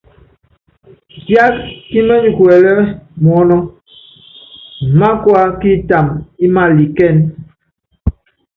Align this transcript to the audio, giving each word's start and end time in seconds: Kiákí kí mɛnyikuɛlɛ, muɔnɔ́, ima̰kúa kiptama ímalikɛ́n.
Kiákí 1.23 1.63
kí 1.87 1.99
mɛnyikuɛlɛ, 2.07 2.73
muɔnɔ́, 3.23 3.61
ima̰kúa 4.85 5.43
kiptama 5.59 6.13
ímalikɛ́n. 6.45 7.15